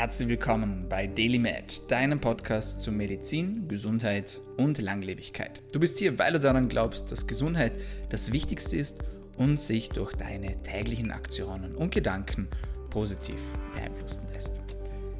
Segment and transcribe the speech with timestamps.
[0.00, 5.60] Herzlich willkommen bei DailyMed, deinem Podcast zu Medizin, Gesundheit und Langlebigkeit.
[5.72, 7.72] Du bist hier, weil du daran glaubst, dass Gesundheit
[8.08, 9.04] das Wichtigste ist
[9.36, 12.48] und sich durch deine täglichen Aktionen und Gedanken
[12.88, 13.42] positiv
[13.76, 14.58] beeinflussen lässt.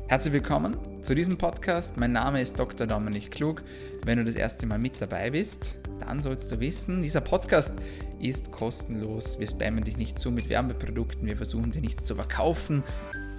[0.08, 1.98] Herzlich willkommen zu diesem Podcast.
[1.98, 2.86] Mein Name ist Dr.
[2.86, 3.62] Dominik Klug.
[4.06, 7.74] Wenn du das erste Mal mit dabei bist, dann sollst du wissen, dieser Podcast
[8.18, 9.38] ist kostenlos.
[9.38, 12.82] Wir spammen dich nicht zu mit Werbeprodukten, wir versuchen dir nichts zu verkaufen,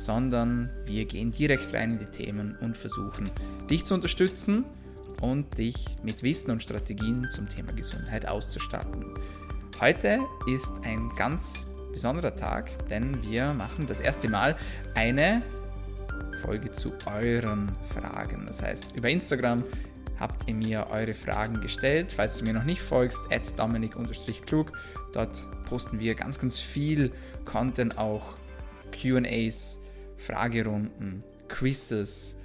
[0.02, 3.30] sondern wir gehen direkt rein in die Themen und versuchen
[3.70, 4.66] dich zu unterstützen
[5.22, 9.14] und dich mit Wissen und Strategien zum Thema Gesundheit auszustatten.
[9.80, 14.56] Heute ist ein ganz besonderer Tag, denn wir machen das erste Mal
[14.96, 15.44] eine
[16.42, 18.46] Folge zu euren Fragen.
[18.48, 19.64] Das heißt, über Instagram
[20.20, 22.12] habt ihr mir eure Fragen gestellt.
[22.12, 24.72] Falls du mir noch nicht folgst, at dominik-klug.
[25.14, 27.12] Dort posten wir ganz, ganz viel
[27.46, 28.36] Content, auch
[28.92, 29.81] QAs,
[30.22, 32.38] Fragerunden, Quizzes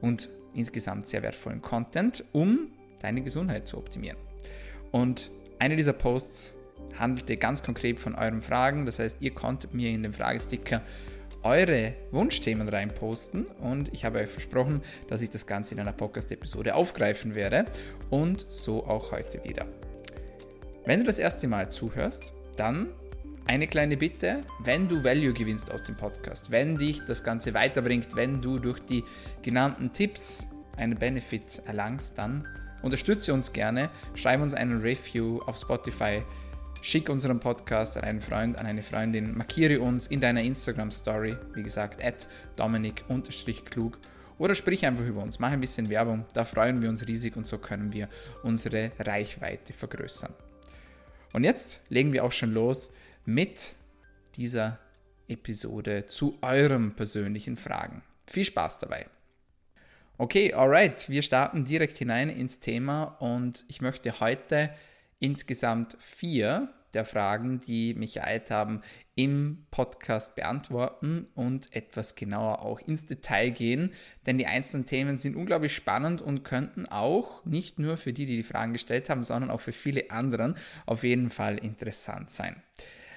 [0.00, 4.18] und insgesamt sehr wertvollen Content, um deine Gesundheit zu optimieren.
[4.92, 6.56] Und eine dieser Posts
[6.98, 8.86] handelte ganz konkret von euren Fragen.
[8.86, 10.82] Das heißt, ihr konntet mir in den Fragesticker
[11.42, 16.74] eure Wunschthemen reinposten und ich habe euch versprochen, dass ich das Ganze in einer Podcast-Episode
[16.74, 17.66] aufgreifen werde
[18.08, 19.66] und so auch heute wieder.
[20.86, 22.88] Wenn du das erste Mal zuhörst, dann
[23.46, 28.14] eine kleine Bitte, wenn du Value gewinnst aus dem Podcast, wenn dich das Ganze weiterbringt,
[28.14, 29.04] wenn du durch die
[29.42, 32.48] genannten Tipps einen Benefit erlangst, dann
[32.82, 36.22] unterstütze uns gerne, schreib uns einen Review auf Spotify,
[36.80, 41.62] Schick unseren Podcast an einen Freund, an eine Freundin, markiere uns in deiner Instagram-Story, wie
[41.62, 43.98] gesagt, at dominik-klug.
[44.36, 47.46] Oder sprich einfach über uns, mach ein bisschen Werbung, da freuen wir uns riesig und
[47.46, 48.08] so können wir
[48.42, 50.34] unsere Reichweite vergrößern.
[51.32, 52.92] Und jetzt legen wir auch schon los
[53.24, 53.74] mit
[54.36, 54.78] dieser
[55.28, 58.02] Episode zu euren persönlichen Fragen.
[58.26, 59.06] Viel Spaß dabei!
[60.16, 64.70] Okay, alright, wir starten direkt hinein ins Thema und ich möchte heute
[65.18, 68.82] insgesamt vier der Fragen, die mich ereilt haben,
[69.16, 73.92] im Podcast beantworten und etwas genauer auch ins Detail gehen,
[74.26, 78.36] denn die einzelnen Themen sind unglaublich spannend und könnten auch nicht nur für die, die
[78.36, 80.56] die Fragen gestellt haben, sondern auch für viele anderen
[80.86, 82.62] auf jeden Fall interessant sein.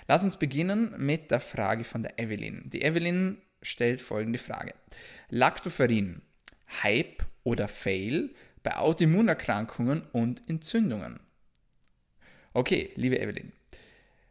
[0.08, 2.70] Lass uns beginnen mit der Frage von der Evelyn.
[2.70, 4.74] Die Evelyn stellt folgende Frage.
[5.30, 6.22] Lactoferrin,
[6.82, 11.20] Hype oder Fail bei Autoimmunerkrankungen und Entzündungen?
[12.54, 13.52] Okay, liebe Evelyn.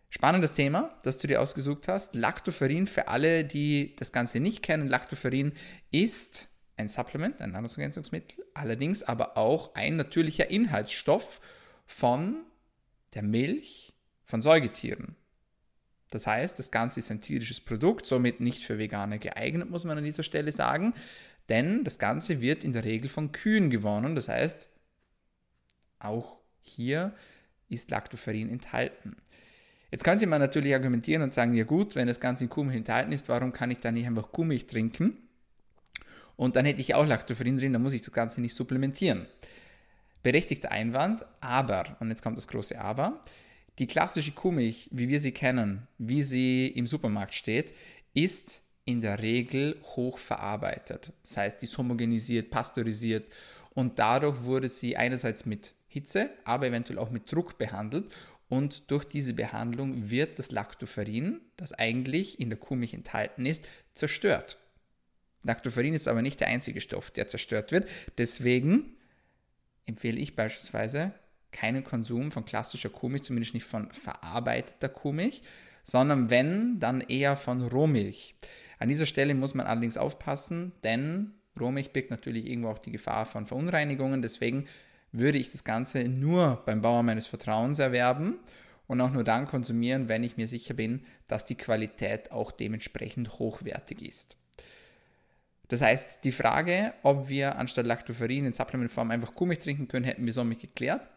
[0.08, 2.14] Spannendes Thema, das du dir ausgesucht hast.
[2.14, 5.52] Lactoferrin, für alle, die das Ganze nicht kennen, Lactoferrin
[5.90, 6.48] ist
[6.78, 11.40] ein Supplement, ein Nahrungsergänzungsmittel, allerdings aber auch ein natürlicher Inhaltsstoff
[11.84, 12.44] von
[13.14, 13.92] der Milch
[14.24, 15.16] von Säugetieren.
[16.16, 19.98] Das heißt, das Ganze ist ein tierisches Produkt, somit nicht für Veganer geeignet, muss man
[19.98, 20.94] an dieser Stelle sagen,
[21.50, 24.14] denn das Ganze wird in der Regel von Kühen gewonnen.
[24.14, 24.66] Das heißt,
[25.98, 27.14] auch hier
[27.68, 29.18] ist Lactoferrin enthalten.
[29.90, 33.12] Jetzt könnte man natürlich argumentieren und sagen, ja gut, wenn das Ganze in Kuhmilch enthalten
[33.12, 35.18] ist, warum kann ich dann nicht einfach Kuhmilch trinken?
[36.34, 39.26] Und dann hätte ich auch Lactoferrin drin, dann muss ich das Ganze nicht supplementieren.
[40.22, 43.20] Berechtigter Einwand, aber, und jetzt kommt das große Aber,
[43.78, 47.74] die klassische Kuhmilch, wie wir sie kennen, wie sie im Supermarkt steht,
[48.14, 51.12] ist in der Regel hoch verarbeitet.
[51.24, 53.28] Das heißt, die ist homogenisiert, pasteurisiert
[53.74, 58.10] und dadurch wurde sie einerseits mit Hitze, aber eventuell auch mit Druck behandelt.
[58.48, 64.58] Und durch diese Behandlung wird das Lactoferrin, das eigentlich in der Kuhmilch enthalten ist, zerstört.
[65.42, 67.88] Lactoferrin ist aber nicht der einzige Stoff, der zerstört wird.
[68.18, 68.96] Deswegen
[69.84, 71.12] empfehle ich beispielsweise
[71.52, 75.42] keinen Konsum von klassischer Kuhmilch, zumindest nicht von verarbeiteter Kuhmilch,
[75.84, 78.34] sondern wenn, dann eher von Rohmilch.
[78.78, 83.24] An dieser Stelle muss man allerdings aufpassen, denn Rohmilch birgt natürlich irgendwo auch die Gefahr
[83.24, 84.20] von Verunreinigungen.
[84.20, 84.66] Deswegen
[85.12, 88.38] würde ich das Ganze nur beim Bauer meines Vertrauens erwerben
[88.86, 93.38] und auch nur dann konsumieren, wenn ich mir sicher bin, dass die Qualität auch dementsprechend
[93.38, 94.36] hochwertig ist.
[95.68, 100.24] Das heißt, die Frage, ob wir anstatt Lactoferrin in Supplementform einfach Kuhmilch trinken können, hätten
[100.24, 101.08] wir somit geklärt.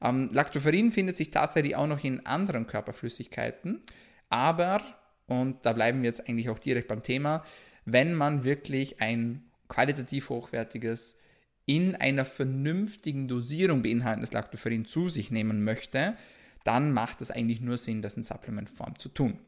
[0.00, 3.80] Ähm, Lactoferrin findet sich tatsächlich auch noch in anderen Körperflüssigkeiten,
[4.28, 4.82] aber,
[5.26, 7.44] und da bleiben wir jetzt eigentlich auch direkt beim Thema,
[7.84, 11.18] wenn man wirklich ein qualitativ hochwertiges
[11.64, 16.16] in einer vernünftigen Dosierung beinhaltendes Lactoferrin zu sich nehmen möchte,
[16.64, 19.38] dann macht es eigentlich nur Sinn, das in Supplementform zu tun.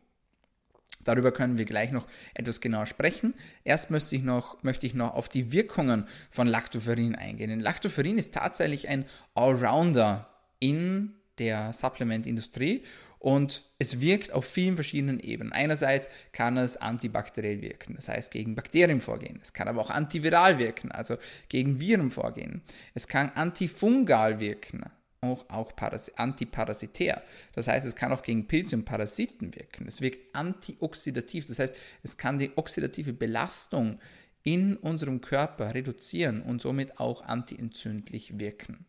[1.04, 3.34] Darüber können wir gleich noch etwas genauer sprechen.
[3.62, 7.50] Erst möchte ich noch, möchte ich noch auf die Wirkungen von Lactoferrin eingehen.
[7.50, 9.04] Denn Lactoferrin ist tatsächlich ein
[9.34, 10.28] Allrounder
[10.60, 12.84] in der Supplementindustrie
[13.24, 15.50] Und es wirkt auf vielen verschiedenen Ebenen.
[15.50, 19.38] Einerseits kann es antibakteriell wirken, das heißt gegen Bakterien vorgehen.
[19.40, 21.16] Es kann aber auch antiviral wirken, also
[21.48, 22.60] gegen Viren vorgehen.
[22.92, 24.84] Es kann antifungal wirken,
[25.24, 25.72] auch, auch
[26.16, 27.22] antiparasitär.
[27.54, 29.86] Das heißt, es kann auch gegen Pilze und Parasiten wirken.
[29.88, 33.98] Es wirkt antioxidativ, das heißt, es kann die oxidative Belastung
[34.42, 38.84] in unserem Körper reduzieren und somit auch antientzündlich wirken.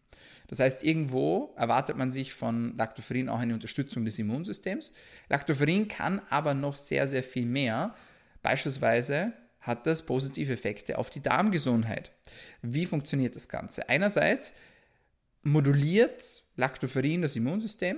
[0.47, 4.91] Das heißt, irgendwo erwartet man sich von Lactoferrin auch eine Unterstützung des Immunsystems.
[5.29, 7.95] Lactoferrin kann aber noch sehr, sehr viel mehr.
[8.43, 12.11] Beispielsweise hat das positive Effekte auf die Darmgesundheit.
[12.61, 13.89] Wie funktioniert das Ganze?
[13.89, 14.53] Einerseits
[15.45, 17.97] moduliert Lactoferrin das Immunsystem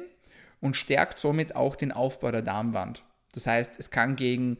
[0.59, 3.03] und stärkt somit auch den Aufbau der Darmwand.
[3.33, 4.57] Das heißt, es kann gegen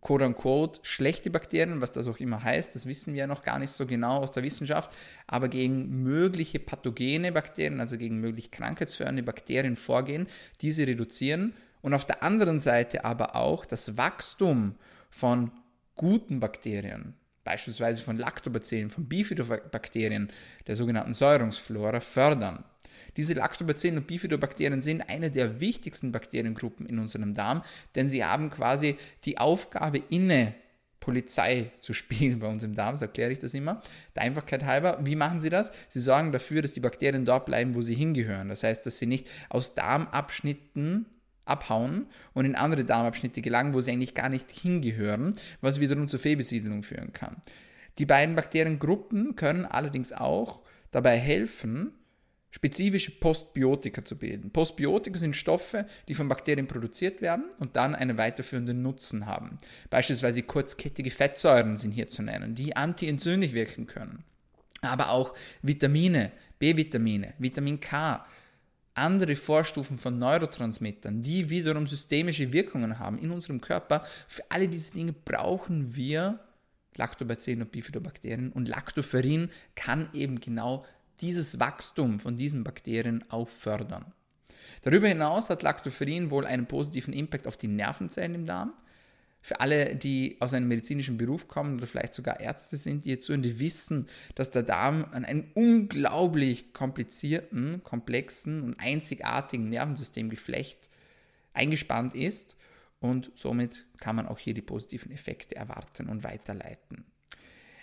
[0.00, 3.86] quote-unquote schlechte Bakterien, was das auch immer heißt, das wissen wir noch gar nicht so
[3.86, 4.94] genau aus der Wissenschaft,
[5.26, 10.26] aber gegen mögliche pathogene Bakterien, also gegen möglich krankheitsfördernde Bakterien vorgehen,
[10.60, 14.74] diese reduzieren und auf der anderen Seite aber auch das Wachstum
[15.08, 15.52] von
[15.94, 17.14] guten Bakterien,
[17.44, 20.30] beispielsweise von Lactobacillen, von Bifidobakterien,
[20.66, 22.64] der sogenannten Säurungsflora, fördern.
[23.16, 27.62] Diese Lactobacillen und Bifidobakterien sind eine der wichtigsten Bakteriengruppen in unserem Darm,
[27.94, 30.54] denn sie haben quasi die Aufgabe inne,
[31.04, 33.82] Polizei zu spielen bei uns im Darm, so erkläre ich das immer.
[34.16, 35.70] Der Einfachkeit halber, wie machen sie das?
[35.88, 38.48] Sie sorgen dafür, dass die Bakterien dort bleiben, wo sie hingehören.
[38.48, 41.04] Das heißt, dass sie nicht aus Darmabschnitten
[41.44, 46.20] abhauen und in andere Darmabschnitte gelangen, wo sie eigentlich gar nicht hingehören, was wiederum zur
[46.20, 47.42] Fehlbesiedelung führen kann.
[47.98, 51.92] Die beiden Bakteriengruppen können allerdings auch dabei helfen,
[52.50, 54.52] spezifische Postbiotika zu bilden.
[54.52, 59.58] Postbiotika sind Stoffe, die von Bakterien produziert werden und dann einen weiterführenden Nutzen haben.
[59.90, 64.22] Beispielsweise kurzkettige Fettsäuren sind hier zu nennen, die antientzündlich wirken können.
[64.82, 66.30] Aber auch Vitamine,
[66.60, 68.24] B-Vitamine, Vitamin K,
[68.94, 74.04] andere Vorstufen von Neurotransmittern, die wiederum systemische Wirkungen haben in unserem Körper.
[74.28, 76.38] Für alle diese Dinge brauchen wir
[76.96, 80.84] Lactobacillen und Bifidobakterien und Lactoferrin kann eben genau
[81.20, 84.12] dieses Wachstum von diesen Bakterien auch fördern.
[84.82, 88.72] Darüber hinaus hat Lactoferrin wohl einen positiven Impact auf die Nervenzellen im Darm.
[89.46, 93.26] Für alle, die aus einem medizinischen Beruf kommen oder vielleicht sogar Ärzte sind, die jetzt
[93.26, 100.88] so die wissen, dass der Darm an einem unglaublich komplizierten, komplexen und einzigartigen Nervensystemgeflecht
[101.52, 102.56] eingespannt ist
[103.00, 107.04] und somit kann man auch hier die positiven Effekte erwarten und weiterleiten.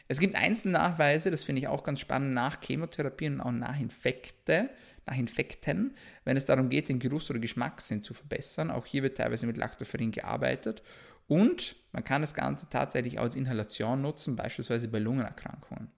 [0.08, 4.72] Es gibt Einzelnachweise, das finde ich auch ganz spannend, nach Chemotherapien und auch nach Infekte,
[5.06, 5.94] nach Infekten,
[6.26, 8.72] wenn es darum geht, den Geruchs- oder Geschmackssinn zu verbessern.
[8.72, 10.82] Auch hier wird teilweise mit Lactoferrin gearbeitet.
[11.32, 15.90] Und man kann das Ganze tatsächlich als Inhalation nutzen, beispielsweise bei Lungenerkrankungen.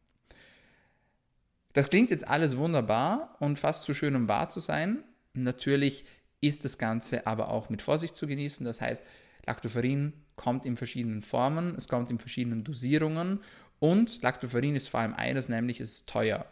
[1.74, 5.04] Das klingt jetzt alles wunderbar und fast zu schön, um wahr zu sein.
[5.34, 6.06] Natürlich
[6.40, 8.64] ist das Ganze aber auch mit Vorsicht zu genießen.
[8.64, 9.02] Das heißt,
[9.48, 13.40] Lactoferrin kommt in verschiedenen Formen, es kommt in verschiedenen Dosierungen
[13.80, 16.46] und Lactoferrin ist vor allem eines, nämlich es ist teuer.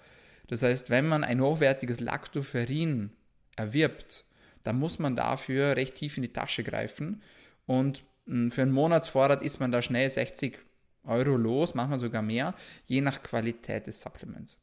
[0.48, 3.12] Das heißt, wenn man ein hochwertiges Lactoferrin
[3.56, 4.26] erwirbt,
[4.64, 7.22] dann muss man dafür recht tief in die Tasche greifen.
[7.68, 10.58] Und für einen Monatsvorrat ist man da schnell 60
[11.04, 12.54] Euro los, manchmal sogar mehr,
[12.86, 14.60] je nach Qualität des Supplements.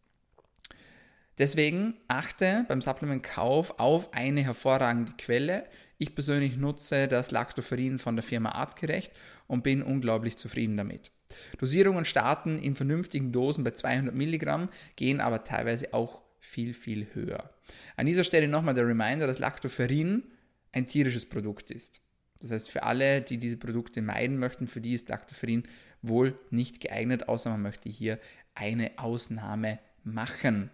[1.38, 5.66] Deswegen achte beim Supplementkauf auf eine hervorragende Quelle.
[5.96, 9.12] Ich persönlich nutze das Lactoferrin von der Firma Artgerecht
[9.46, 11.12] und bin unglaublich zufrieden damit.
[11.58, 17.50] Dosierungen starten in vernünftigen Dosen bei 200 Milligramm, gehen aber teilweise auch viel, viel höher.
[17.96, 20.24] An dieser Stelle nochmal der Reminder, dass Lactoferrin
[20.72, 22.00] ein tierisches Produkt ist.
[22.41, 25.65] Das heißt, für alle, die diese Produkte meiden möchten, für die ist Lactoferrin
[26.03, 28.19] wohl nicht geeignet, außer man möchte hier
[28.55, 30.71] eine Ausnahme machen.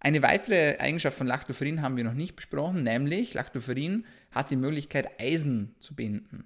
[0.00, 5.18] Eine weitere Eigenschaft von Lactoferrin haben wir noch nicht besprochen, nämlich Lactoferrin hat die Möglichkeit,
[5.18, 6.44] Eisen zu binden.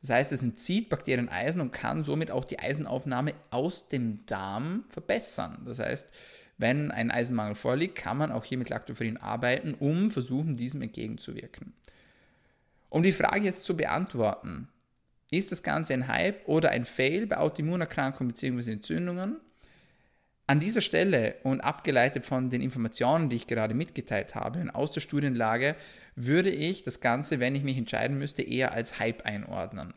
[0.00, 4.84] Das heißt, es entzieht Bakterien Eisen und kann somit auch die Eisenaufnahme aus dem Darm
[4.88, 5.62] verbessern.
[5.64, 6.12] Das heißt,
[6.58, 11.72] wenn ein Eisenmangel vorliegt, kann man auch hier mit Lactoferrin arbeiten, um versuchen, diesem entgegenzuwirken.
[12.90, 14.68] Um die Frage jetzt zu beantworten,
[15.30, 18.72] ist das Ganze ein Hype oder ein Fail bei Autoimmunerkrankungen bzw.
[18.72, 19.40] Entzündungen?
[20.46, 24.90] An dieser Stelle und abgeleitet von den Informationen, die ich gerade mitgeteilt habe und aus
[24.90, 25.76] der Studienlage,
[26.16, 29.92] würde ich das Ganze, wenn ich mich entscheiden müsste, eher als Hype einordnen.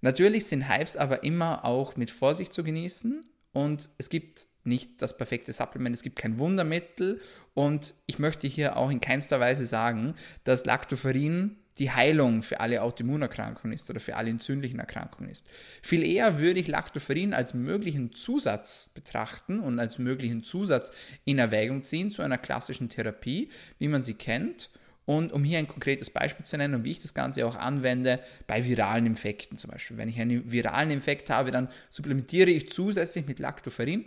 [0.00, 3.22] Natürlich sind Hypes aber immer auch mit Vorsicht zu genießen
[3.52, 7.20] und es gibt nicht das perfekte Supplement, es gibt kein Wundermittel
[7.52, 12.82] und ich möchte hier auch in keinster Weise sagen, dass Lactoferrin die Heilung für alle
[12.82, 15.48] Autoimmunerkrankungen ist oder für alle entzündlichen Erkrankungen ist.
[15.80, 20.92] Viel eher würde ich Lactoferrin als möglichen Zusatz betrachten und als möglichen Zusatz
[21.24, 23.48] in Erwägung ziehen zu einer klassischen Therapie,
[23.78, 24.70] wie man sie kennt,
[25.04, 28.20] Und um hier ein konkretes Beispiel zu nennen und wie ich das Ganze auch anwende,
[28.46, 29.96] bei viralen Infekten zum Beispiel.
[29.96, 34.04] Wenn ich einen viralen Infekt habe, dann supplementiere ich zusätzlich mit Lactoferrin.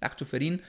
[0.00, 0.60] Lactoferrin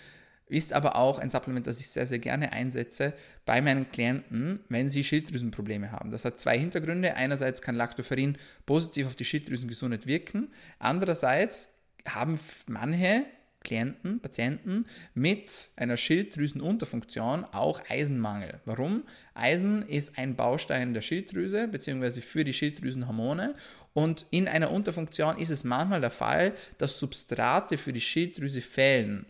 [0.50, 3.14] ist aber auch ein Supplement, das ich sehr, sehr gerne einsetze
[3.46, 6.12] bei meinen Klienten, wenn sie Schilddrüsenprobleme haben.
[6.12, 7.16] Das hat zwei Hintergründe.
[7.16, 10.50] Einerseits kann Lactoferrin positiv auf die Schilddrüsengesundheit wirken.
[10.80, 11.76] Andererseits
[12.08, 13.26] haben manche
[13.64, 18.62] Klienten, Patienten mit einer Schilddrüsenunterfunktion auch Eisenmangel.
[18.64, 19.04] Warum?
[19.34, 22.22] Eisen ist ein Baustein der Schilddrüse bzw.
[22.22, 23.56] für die Schilddrüsenhormone
[23.94, 29.26] und in einer Unterfunktion ist es manchmal der Fall, dass Substrate für die Schilddrüse fehlen.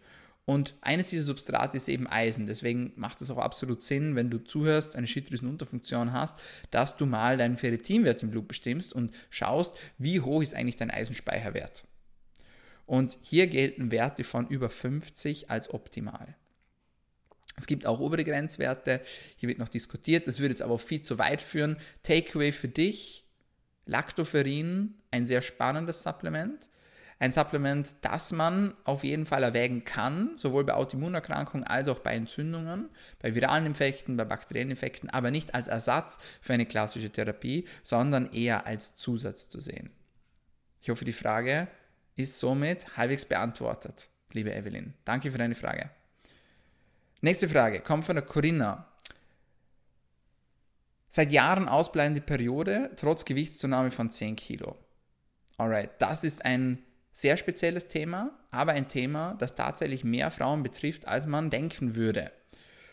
[0.50, 2.48] Und eines dieser Substrate ist eben Eisen.
[2.48, 6.38] Deswegen macht es auch absolut Sinn, wenn du zuhörst, eine Schilddrüsenunterfunktion hast,
[6.72, 10.90] dass du mal deinen Ferritinwert im Blut bestimmst und schaust, wie hoch ist eigentlich dein
[10.90, 11.84] Eisenspeicherwert.
[12.86, 16.34] Und hier gelten Werte von über 50 als optimal.
[17.58, 19.02] Es gibt auch obere Grenzwerte,
[19.36, 21.76] hier wird noch diskutiert, das würde jetzt aber viel zu weit führen.
[22.04, 23.26] Takeaway für dich,
[23.86, 26.70] Lactoferrin, ein sehr spannendes Supplement.
[27.20, 32.14] Ein Supplement, das man auf jeden Fall erwägen kann, sowohl bei Autoimmunerkrankungen als auch bei
[32.14, 37.68] Entzündungen, bei viralen Infekten, bei bakteriellen Infekten, aber nicht als Ersatz für eine klassische Therapie,
[37.82, 39.90] sondern eher als Zusatz zu sehen.
[40.82, 41.68] Ich hoffe, die Frage
[42.16, 44.94] ist somit halbwegs beantwortet, liebe Evelyn.
[45.04, 45.90] Danke für deine Frage.
[47.22, 48.86] Nächste Frage kommt von der Corinna.
[51.10, 54.76] Seit Jahren ausbleibende Periode, trotz Gewichtszunahme von 10 Kilo.
[55.58, 56.84] Alright, das ist ein
[57.18, 62.32] sehr spezielles Thema, aber ein Thema, das tatsächlich mehr Frauen betrifft, als man denken würde.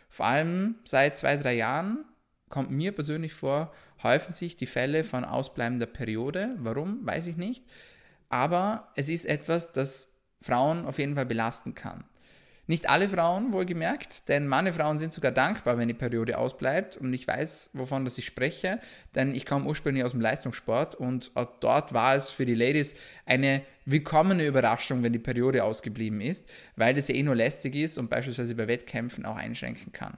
[0.09, 2.05] Vor allem seit zwei, drei Jahren
[2.49, 6.55] kommt mir persönlich vor, häufen sich die Fälle von ausbleibender Periode.
[6.59, 7.05] Warum?
[7.05, 7.65] Weiß ich nicht
[8.35, 12.03] aber es ist etwas, das Frauen auf jeden Fall belasten kann.
[12.67, 17.13] Nicht alle Frauen, wohlgemerkt, denn manche Frauen sind sogar dankbar, wenn die Periode ausbleibt und
[17.13, 18.81] ich weiß, wovon das ich spreche,
[19.15, 22.95] denn ich komme ursprünglich aus dem Leistungssport und dort war es für die Ladies
[23.27, 27.99] eine willkommene Überraschung, wenn die Periode ausgeblieben ist, weil das ja eh nur lästig ist
[27.99, 30.17] und beispielsweise bei Wettkämpfen auch einschränken kann.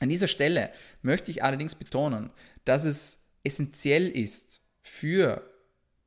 [0.00, 0.70] An dieser Stelle
[1.02, 2.30] möchte ich allerdings betonen,
[2.64, 5.48] dass es essentiell ist für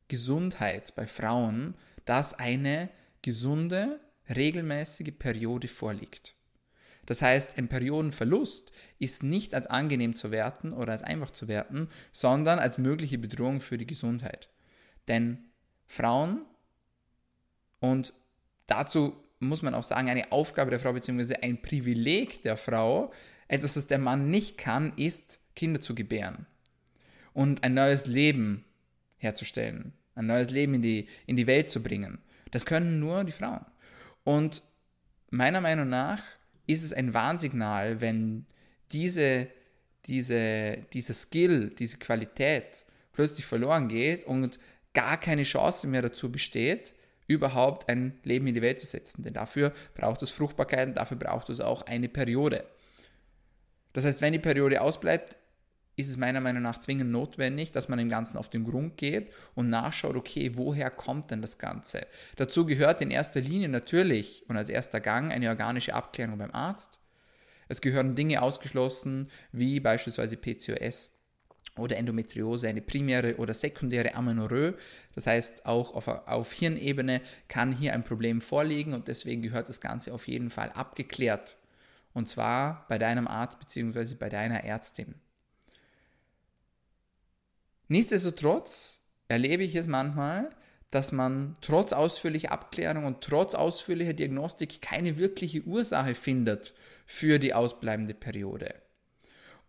[0.10, 2.90] Gesundheit bei Frauen, dass eine
[3.22, 4.00] gesunde,
[4.34, 6.36] regelmäßige Periode vorliegt.
[7.06, 11.88] Das heißt, ein Periodenverlust ist nicht als angenehm zu werten oder als einfach zu werten,
[12.12, 14.50] sondern als mögliche Bedrohung für die Gesundheit.
[15.08, 15.46] Denn
[15.86, 16.42] Frauen,
[17.80, 18.14] und
[18.68, 21.36] dazu muss man auch sagen, eine Aufgabe der Frau bzw.
[21.42, 23.14] ein Privileg der Frau,
[23.48, 26.46] etwas, das der Mann nicht kann, ist, Kinder zu gebären
[27.34, 28.66] und ein neues Leben
[29.18, 32.20] herzustellen, ein neues Leben in die, in die Welt zu bringen.
[32.52, 33.66] Das können nur die Frauen.
[34.28, 34.62] Und
[35.30, 36.22] meiner Meinung nach
[36.66, 38.46] ist es ein Warnsignal, wenn
[38.92, 39.48] diese,
[40.06, 44.60] diese, dieser Skill, diese Qualität plötzlich verloren geht und
[44.94, 46.94] gar keine Chance mehr dazu besteht,
[47.28, 49.24] überhaupt ein Leben in die Welt zu setzen.
[49.24, 52.66] Denn dafür braucht es Fruchtbarkeit und dafür braucht es auch eine Periode.
[53.94, 55.38] Das heißt, wenn die Periode ausbleibt,
[55.98, 59.34] ist es meiner Meinung nach zwingend notwendig, dass man dem Ganzen auf den Grund geht
[59.56, 62.06] und nachschaut, okay, woher kommt denn das Ganze?
[62.36, 67.00] Dazu gehört in erster Linie natürlich und als erster Gang eine organische Abklärung beim Arzt.
[67.68, 71.16] Es gehören Dinge ausgeschlossen, wie beispielsweise PCOS
[71.78, 74.76] oder Endometriose, eine primäre oder sekundäre Amenorrhoe.
[75.16, 79.82] Das heißt, auch auf, auf Hirnebene kann hier ein Problem vorliegen und deswegen gehört das
[79.82, 81.58] Ganze auf jeden Fall abgeklärt.
[82.14, 84.14] Und zwar bei deinem Arzt bzw.
[84.14, 85.16] bei deiner Ärztin.
[87.88, 90.50] Nichtsdestotrotz erlebe ich es manchmal,
[90.92, 96.74] dass man trotz ausführlicher Abklärung und trotz ausführlicher Diagnostik keine wirkliche Ursache findet
[97.06, 98.74] für die ausbleibende Periode.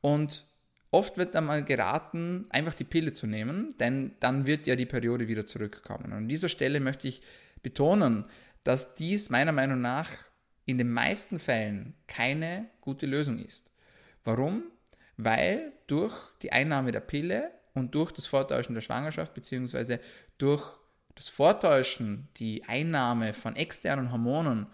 [0.01, 0.47] Und
[0.91, 4.87] oft wird dann mal geraten, einfach die Pille zu nehmen, denn dann wird ja die
[4.87, 6.07] Periode wieder zurückkommen.
[6.07, 7.21] Und an dieser Stelle möchte ich
[7.63, 8.25] betonen,
[8.63, 10.11] dass dies meiner Meinung nach
[10.67, 13.73] in den meisten Fällen keine gute Lösung ist.
[14.25, 14.63] Warum?
[15.17, 20.01] Weil durch die Einnahme der Pille und durch das Vortäuschen der Schwangerschaft beziehungsweise
[20.39, 20.77] durch
[21.15, 24.67] das Vortäuschen, die Einnahme von externen Hormonen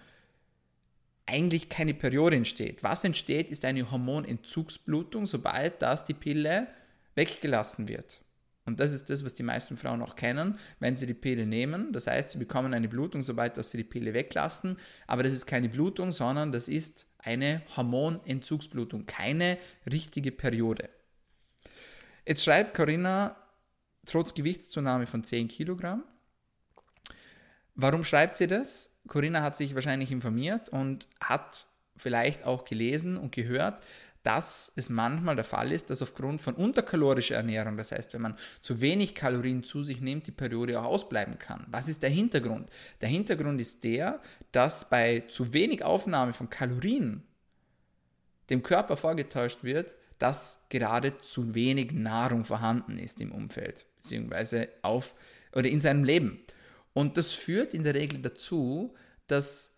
[1.26, 2.82] eigentlich keine Periode entsteht.
[2.82, 6.66] Was entsteht, ist eine Hormonentzugsblutung, sobald das die Pille
[7.14, 8.20] weggelassen wird.
[8.66, 11.92] Und das ist das, was die meisten Frauen auch kennen, wenn sie die Pille nehmen.
[11.92, 14.78] Das heißt, sie bekommen eine Blutung, sobald sie die Pille weglassen.
[15.06, 19.58] Aber das ist keine Blutung, sondern das ist eine Hormonentzugsblutung, keine
[19.90, 20.88] richtige Periode.
[22.26, 23.36] Jetzt schreibt Corinna,
[24.06, 26.04] trotz Gewichtszunahme von 10 Kilogramm.
[27.74, 29.00] Warum schreibt sie das?
[29.08, 31.66] Corinna hat sich wahrscheinlich informiert und hat
[31.96, 33.82] vielleicht auch gelesen und gehört,
[34.22, 38.38] dass es manchmal der Fall ist, dass aufgrund von unterkalorischer Ernährung, das heißt, wenn man
[38.62, 41.66] zu wenig Kalorien zu sich nimmt, die Periode auch ausbleiben kann.
[41.68, 42.70] Was ist der Hintergrund?
[43.02, 47.22] Der Hintergrund ist der, dass bei zu wenig Aufnahme von Kalorien
[48.48, 55.14] dem Körper vorgetäuscht wird, dass gerade zu wenig Nahrung vorhanden ist im Umfeld, beziehungsweise auf
[55.52, 56.40] oder in seinem Leben.
[56.92, 58.94] Und das führt in der Regel dazu,
[59.26, 59.76] dass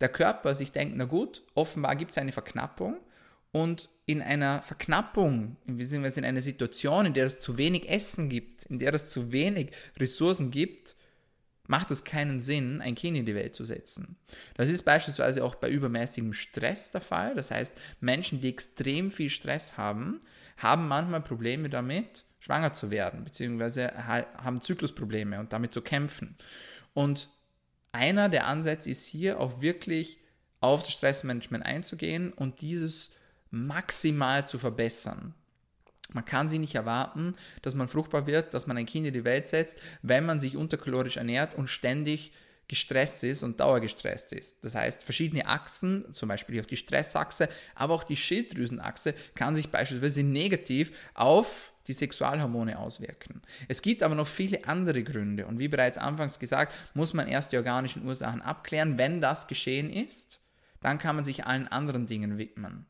[0.00, 2.98] der Körper sich denkt, na gut, offenbar gibt es eine Verknappung
[3.52, 8.64] und in einer Verknappung, beziehungsweise in einer Situation, in der es zu wenig Essen gibt,
[8.66, 10.95] in der es zu wenig Ressourcen gibt,
[11.66, 14.16] macht es keinen Sinn, ein Kind in die Welt zu setzen.
[14.54, 17.34] Das ist beispielsweise auch bei übermäßigem Stress der Fall.
[17.34, 20.20] Das heißt, Menschen, die extrem viel Stress haben,
[20.56, 26.36] haben manchmal Probleme damit, schwanger zu werden, beziehungsweise haben Zyklusprobleme und damit zu kämpfen.
[26.94, 27.28] Und
[27.92, 30.18] einer der Ansätze ist hier auch wirklich
[30.60, 33.10] auf das Stressmanagement einzugehen und dieses
[33.50, 35.34] maximal zu verbessern.
[36.12, 39.24] Man kann sich nicht erwarten, dass man fruchtbar wird, dass man ein Kind in die
[39.24, 42.32] Welt setzt, wenn man sich unterkalorisch ernährt und ständig
[42.68, 44.64] gestresst ist und dauergestresst ist.
[44.64, 49.70] Das heißt, verschiedene Achsen, zum Beispiel auch die Stressachse, aber auch die Schilddrüsenachse, kann sich
[49.70, 53.42] beispielsweise negativ auf die Sexualhormone auswirken.
[53.68, 57.52] Es gibt aber noch viele andere Gründe und wie bereits anfangs gesagt, muss man erst
[57.52, 58.98] die organischen Ursachen abklären.
[58.98, 60.40] Wenn das geschehen ist,
[60.80, 62.86] dann kann man sich allen anderen Dingen widmen.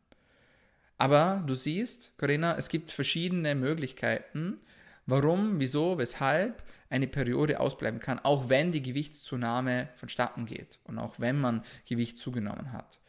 [0.99, 4.61] Aber du siehst, Corinna, es gibt verschiedene Möglichkeiten,
[5.07, 11.19] warum, wieso, weshalb eine Periode ausbleiben kann, auch wenn die Gewichtszunahme vonstatten geht und auch
[11.19, 13.01] wenn man Gewicht zugenommen hat.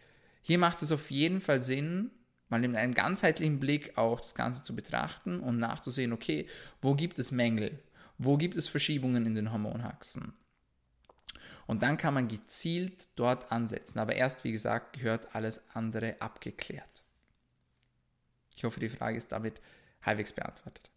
[0.41, 2.12] Hier macht es auf jeden Fall Sinn,
[2.50, 6.48] mal in einem ganzheitlichen Blick auch das Ganze zu betrachten und nachzusehen, okay,
[6.82, 7.79] wo gibt es Mängel?
[8.17, 10.34] Wo gibt es Verschiebungen in den Hormonachsen?
[11.67, 14.00] Und dann kann man gezielt dort ansetzen.
[14.00, 17.03] Aber erst, wie gesagt, gehört alles andere abgeklärt.
[18.57, 19.61] Ich hoffe, die Frage ist damit
[20.01, 20.89] halbwegs beantwortet.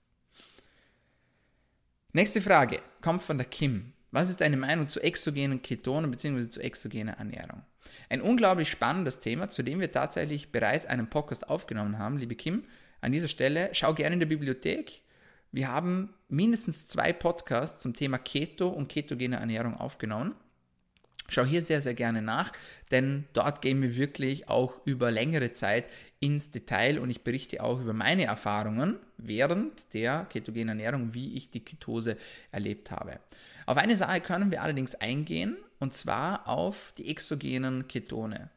[2.13, 3.93] Nächste Frage kommt von der Kim.
[4.11, 6.49] Was ist deine Meinung zu exogenen Ketonen bzw.
[6.49, 7.63] zu exogener Ernährung?
[8.09, 12.65] Ein unglaublich spannendes Thema, zu dem wir tatsächlich bereits einen Podcast aufgenommen haben, liebe Kim.
[13.03, 15.03] An dieser Stelle schau gerne in der Bibliothek.
[15.53, 20.35] Wir haben mindestens zwei Podcasts zum Thema Keto und ketogene Ernährung aufgenommen.
[21.29, 22.53] Schau hier sehr, sehr gerne nach,
[22.91, 25.85] denn dort gehen wir wirklich auch über längere Zeit
[26.21, 31.51] ins Detail und ich berichte auch über meine Erfahrungen während der ketogenen Ernährung, wie ich
[31.51, 32.17] die Ketose
[32.53, 33.19] erlebt habe.
[33.65, 38.51] Auf eine Sache können wir allerdings eingehen und zwar auf die exogenen Ketone.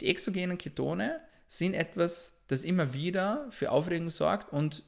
[0.00, 4.84] Die exogenen Ketone sind etwas, das immer wieder für Aufregung sorgt und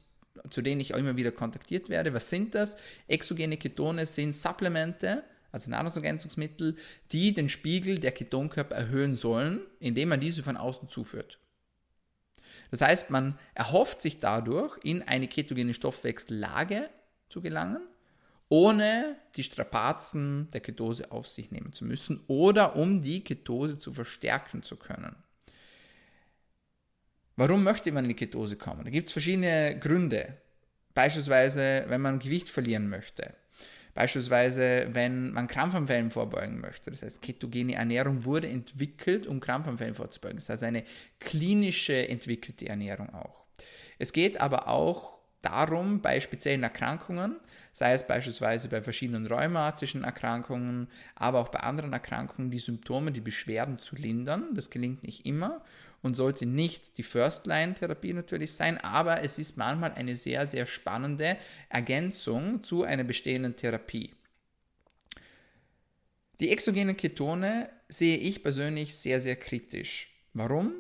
[0.51, 2.15] zu denen ich auch immer wieder kontaktiert werde.
[2.15, 2.77] Was sind das?
[3.09, 6.77] Exogene Ketone sind Supplemente, also Nahrungsergänzungsmittel,
[7.13, 11.39] die den Spiegel der Ketonkörper erhöhen sollen, indem man diese von außen zuführt.
[12.75, 16.91] Das heißt, man erhofft sich dadurch, in eine ketogene Stoffwechsellage
[17.29, 17.87] zu gelangen,
[18.49, 23.93] ohne die Strapazen der Ketose auf sich nehmen zu müssen oder um die Ketose zu
[23.93, 25.15] verstärken zu können.
[27.37, 28.83] Warum möchte man in die Ketose kommen?
[28.83, 30.37] Da gibt es verschiedene Gründe.
[30.95, 33.37] Beispielsweise, wenn man Gewicht verlieren möchte.
[33.95, 36.91] Beispielsweise, wenn man Krampfanfällen vorbeugen möchte.
[36.91, 40.39] Das heißt, ketogene Ernährung wurde entwickelt, um Krampfanfällen vorzubeugen.
[40.39, 40.85] Das heißt, eine
[41.21, 43.45] klinische entwickelte Ernährung auch.
[43.99, 47.37] Es geht aber auch darum, bei speziellen Erkrankungen,
[47.75, 53.21] sei es beispielsweise bei verschiedenen rheumatischen Erkrankungen, aber auch bei anderen Erkrankungen, die Symptome, die
[53.21, 54.55] Beschwerden zu lindern.
[54.55, 55.61] Das gelingt nicht immer
[56.01, 61.37] und sollte nicht die First-Line-Therapie natürlich sein, aber es ist manchmal eine sehr, sehr spannende
[61.69, 64.15] Ergänzung zu einer bestehenden Therapie.
[66.39, 70.15] Die exogenen Ketone sehe ich persönlich sehr, sehr kritisch.
[70.33, 70.75] Warum?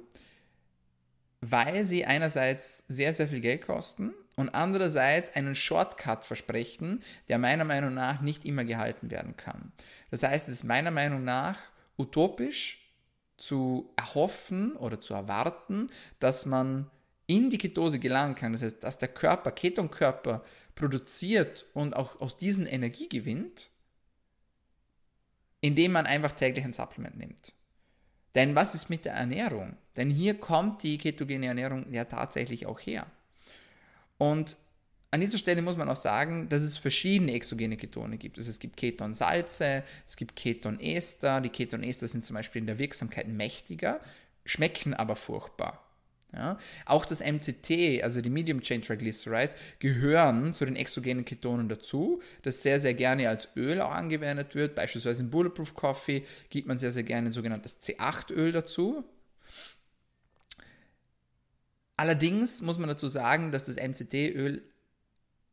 [1.40, 7.64] Weil sie einerseits sehr, sehr viel Geld kosten und andererseits einen Shortcut versprechen, der meiner
[7.64, 9.72] Meinung nach nicht immer gehalten werden kann.
[10.10, 11.58] Das heißt, es ist meiner Meinung nach
[11.96, 12.80] utopisch,
[13.36, 16.90] zu erhoffen oder zu erwarten, dass man
[17.26, 18.52] in die Ketose gelangen kann.
[18.52, 20.44] Das heißt, dass der Körper, Ketonkörper
[20.74, 23.70] produziert und auch aus diesen Energie gewinnt,
[25.60, 27.54] indem man einfach täglich ein Supplement nimmt.
[28.34, 29.76] Denn was ist mit der Ernährung?
[29.96, 33.06] Denn hier kommt die ketogene Ernährung ja tatsächlich auch her.
[34.18, 34.56] Und
[35.10, 38.36] an dieser Stelle muss man auch sagen, dass es verschiedene exogene Ketone gibt.
[38.36, 41.40] Also es gibt Ketonsalze, es gibt Ketonester.
[41.40, 44.00] Die Ketonester sind zum Beispiel in der Wirksamkeit mächtiger,
[44.44, 45.84] schmecken aber furchtbar.
[46.32, 46.58] Ja?
[46.84, 52.62] Auch das MCT, also die Medium Chain Triglycerides, gehören zu den exogenen Ketonen dazu, das
[52.62, 54.74] sehr, sehr gerne als Öl auch angewendet wird.
[54.74, 59.04] Beispielsweise im Bulletproof Coffee gibt man sehr, sehr gerne ein sogenanntes C8-Öl dazu.
[61.96, 64.62] Allerdings muss man dazu sagen, dass das MCT-Öl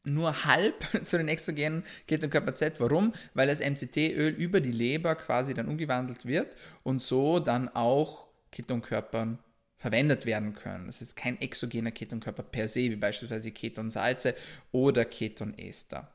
[0.04, 2.80] nur halb zu den exogenen Ketonkörper Z.
[2.80, 3.14] Warum?
[3.34, 9.40] Weil das MCT-Öl über die Leber quasi dann umgewandelt wird und so dann auch Ketonkörpern
[9.78, 10.88] verwendet werden können.
[10.88, 14.36] Das ist kein exogener Ketonkörper per se, wie beispielsweise Ketonsalze
[14.72, 16.12] oder Ketonester.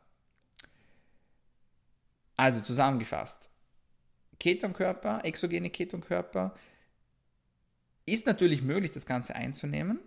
[2.37, 3.51] Also zusammengefasst,
[4.39, 6.55] Ketonkörper, exogene Ketonkörper,
[8.05, 9.99] ist natürlich möglich, das Ganze einzunehmen.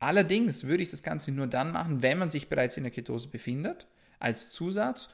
[0.00, 3.28] Allerdings würde ich das Ganze nur dann machen, wenn man sich bereits in der Ketose
[3.28, 3.86] befindet,
[4.20, 5.08] als Zusatz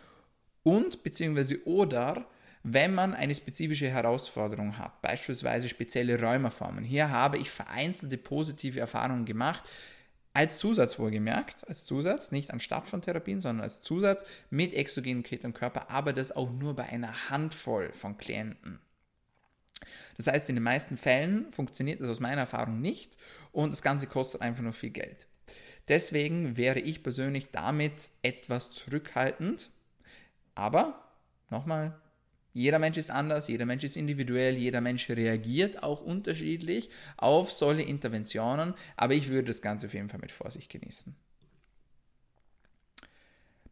[0.63, 2.27] und beziehungsweise oder
[2.63, 6.83] wenn man eine spezifische Herausforderung hat, beispielsweise spezielle Rheumaformen.
[6.83, 9.69] Hier habe ich vereinzelte positive Erfahrungen gemacht,
[10.33, 15.91] als Zusatz wohlgemerkt, als Zusatz, nicht anstatt von Therapien, sondern als Zusatz mit exogenen Ketonkörper,
[15.91, 18.81] aber das auch nur bei einer Handvoll von Klienten.
[20.17, 23.17] Das heißt, in den meisten Fällen funktioniert das aus meiner Erfahrung nicht
[23.53, 25.27] und das Ganze kostet einfach nur viel Geld.
[25.89, 29.71] Deswegen wäre ich persönlich damit etwas zurückhaltend.
[30.55, 31.05] Aber,
[31.51, 32.01] nochmal,
[32.55, 37.83] jeder Mensch ist anders, jeder Mensch ist individuell, jeder Mensch reagiert auch unterschiedlich auf solche
[37.83, 41.17] Interventionen, aber ich würde das Ganze auf jeden Fall mit Vorsicht genießen.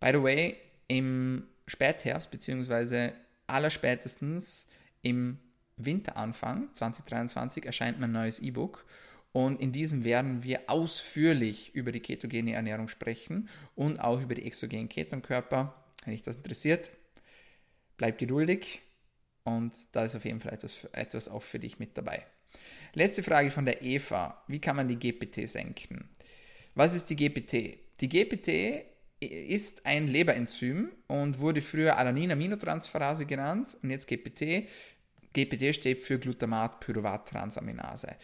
[0.00, 0.56] By the way,
[0.88, 3.12] im Spätherbst bzw.
[3.46, 4.68] allerspätestens
[5.00, 5.38] im
[5.84, 8.84] Winteranfang 2023 erscheint mein neues E-Book
[9.32, 14.44] und in diesem werden wir ausführlich über die ketogene Ernährung sprechen und auch über die
[14.44, 15.74] exogenen Ketonkörper.
[16.04, 16.90] Wenn dich das interessiert,
[17.96, 18.82] bleib geduldig
[19.44, 22.26] und da ist auf jeden Fall etwas, etwas auch für dich mit dabei.
[22.92, 24.42] Letzte Frage von der Eva.
[24.48, 26.10] Wie kann man die GPT senken?
[26.74, 27.78] Was ist die GPT?
[28.00, 28.84] Die GPT
[29.20, 34.68] ist ein Leberenzym und wurde früher Alanin-Aminotransferase genannt und jetzt GPT
[35.32, 38.16] GPT steht für Glutamat-Pyruvat-Transaminase.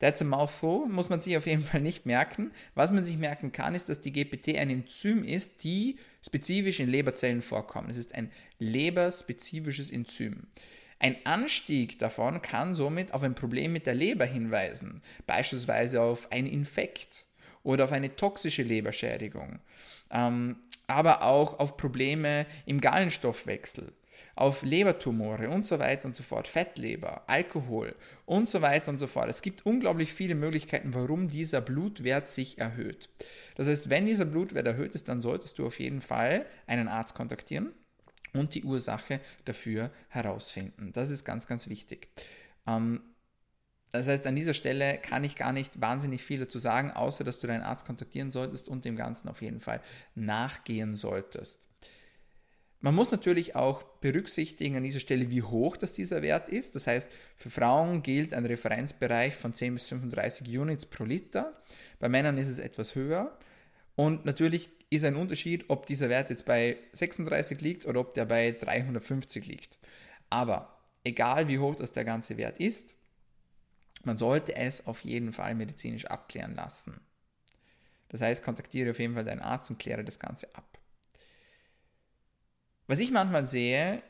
[0.00, 2.50] That's a mouthful, muss man sich auf jeden Fall nicht merken.
[2.74, 6.88] Was man sich merken kann, ist, dass die GPT ein Enzym ist, die spezifisch in
[6.88, 7.90] Leberzellen vorkommen.
[7.90, 10.48] Es ist ein leberspezifisches Enzym.
[10.98, 16.46] Ein Anstieg davon kann somit auf ein Problem mit der Leber hinweisen, beispielsweise auf einen
[16.46, 17.26] Infekt
[17.62, 19.58] oder auf eine toxische Leberschädigung,
[20.10, 23.92] ähm, aber auch auf Probleme im Gallenstoffwechsel
[24.34, 27.94] auf Lebertumore und so weiter und so fort, Fettleber, Alkohol
[28.26, 29.28] und so weiter und so fort.
[29.28, 33.10] Es gibt unglaublich viele Möglichkeiten, warum dieser Blutwert sich erhöht.
[33.56, 37.14] Das heißt, wenn dieser Blutwert erhöht ist, dann solltest du auf jeden Fall einen Arzt
[37.14, 37.72] kontaktieren
[38.34, 40.92] und die Ursache dafür herausfinden.
[40.92, 42.08] Das ist ganz, ganz wichtig.
[42.66, 43.00] Ähm,
[43.94, 47.38] das heißt, an dieser Stelle kann ich gar nicht wahnsinnig viel dazu sagen, außer dass
[47.38, 49.80] du deinen Arzt kontaktieren solltest und dem Ganzen auf jeden Fall
[50.16, 51.68] nachgehen solltest.
[52.84, 56.74] Man muss natürlich auch berücksichtigen an dieser Stelle, wie hoch das dieser Wert ist.
[56.74, 61.54] Das heißt, für Frauen gilt ein Referenzbereich von 10 bis 35 Units pro Liter.
[61.98, 63.38] Bei Männern ist es etwas höher.
[63.94, 68.26] Und natürlich ist ein Unterschied, ob dieser Wert jetzt bei 36 liegt oder ob der
[68.26, 69.78] bei 350 liegt.
[70.28, 72.96] Aber egal wie hoch das der ganze Wert ist,
[74.02, 77.00] man sollte es auf jeden Fall medizinisch abklären lassen.
[78.10, 80.73] Das heißt, kontaktiere auf jeden Fall deinen Arzt und kläre das Ganze ab.
[82.86, 84.02] Was ich manchmal sehe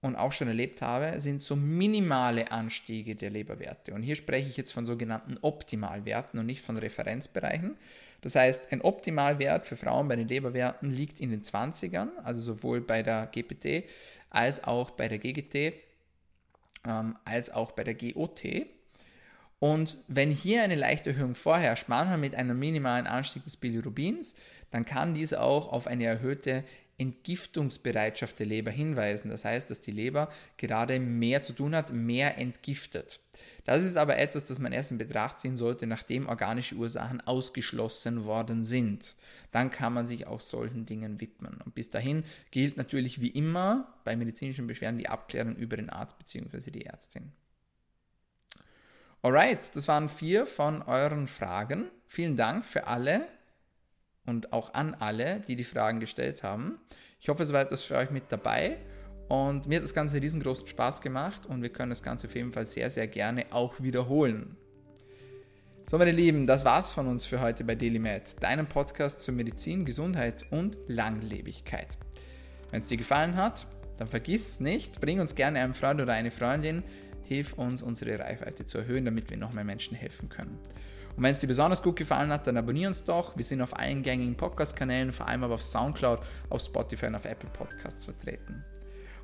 [0.00, 3.94] und auch schon erlebt habe, sind so minimale Anstiege der Leberwerte.
[3.94, 7.76] Und hier spreche ich jetzt von sogenannten Optimalwerten und nicht von Referenzbereichen.
[8.20, 12.80] Das heißt, ein Optimalwert für Frauen bei den Leberwerten liegt in den 20ern, also sowohl
[12.80, 13.84] bei der GPT
[14.30, 15.74] als auch bei der GGT,
[16.86, 18.66] ähm, als auch bei der GOT.
[19.62, 24.34] Und wenn hier eine leichte Erhöhung vorherrscht, manchmal mit einem minimalen Anstieg des Bilirubins,
[24.72, 26.64] dann kann dies auch auf eine erhöhte
[26.98, 29.30] Entgiftungsbereitschaft der Leber hinweisen.
[29.30, 33.20] Das heißt, dass die Leber gerade mehr zu tun hat, mehr entgiftet.
[33.64, 38.24] Das ist aber etwas, das man erst in Betracht ziehen sollte, nachdem organische Ursachen ausgeschlossen
[38.24, 39.14] worden sind.
[39.52, 41.60] Dann kann man sich auch solchen Dingen widmen.
[41.64, 46.18] Und bis dahin gilt natürlich wie immer bei medizinischen Beschwerden die Abklärung über den Arzt
[46.18, 46.72] bzw.
[46.72, 47.30] die Ärztin.
[49.24, 51.84] Alright, das waren vier von euren Fragen.
[52.08, 53.28] Vielen Dank für alle
[54.26, 56.80] und auch an alle, die die Fragen gestellt haben.
[57.20, 58.78] Ich hoffe, es war etwas für euch mit dabei
[59.28, 62.50] und mir hat das Ganze riesengroßen Spaß gemacht und wir können das Ganze auf jeden
[62.50, 64.56] Fall sehr, sehr gerne auch wiederholen.
[65.88, 69.84] So, meine Lieben, das war's von uns für heute bei DailyMed, deinem Podcast zur Medizin,
[69.84, 71.96] Gesundheit und Langlebigkeit.
[72.72, 73.66] Wenn es dir gefallen hat,
[73.98, 76.82] dann vergiss nicht, bring uns gerne einen Freund oder eine Freundin,
[77.24, 80.58] hilf uns, unsere Reichweite zu erhöhen, damit wir noch mehr Menschen helfen können.
[81.16, 83.36] Und wenn es dir besonders gut gefallen hat, dann abonniere uns doch.
[83.36, 87.24] Wir sind auf allen gängigen Podcast-Kanälen, vor allem aber auf Soundcloud, auf Spotify und auf
[87.24, 88.64] Apple Podcasts vertreten.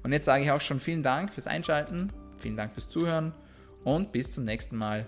[0.03, 3.33] Und jetzt sage ich auch schon vielen Dank fürs Einschalten, vielen Dank fürs Zuhören
[3.85, 5.07] und bis zum nächsten Mal.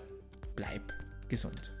[0.55, 0.93] Bleib
[1.29, 1.80] gesund.